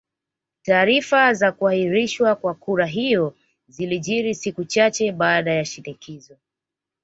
[0.63, 3.35] Taarifa za kuahirishwa kwa kura hiyo
[3.67, 6.37] zilijiri siku chache baada ya shinikizo